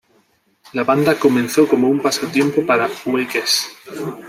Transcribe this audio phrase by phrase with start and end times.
[0.73, 3.67] La banda comenzó como un pasatiempo para Weekes.